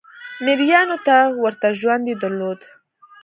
مریانو 0.45 0.97
ته 1.05 1.15
ورته 1.43 1.67
ژوند 1.79 2.03
یې 2.09 2.15
درلود. 2.23 2.59